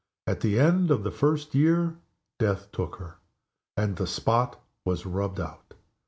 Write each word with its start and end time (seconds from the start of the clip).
At 0.25 0.39
the 0.41 0.57
end 0.59 0.89
of 0.89 1.03
the 1.03 1.11
first 1.11 1.53
year 1.53 1.99
Death 2.39 2.71
took 2.71 2.95
her 2.95 3.17
and 3.77 3.97
the 3.97 4.07
spot 4.07 4.59
was 4.83 5.05
rubbed 5.05 5.39
out. 5.39 5.75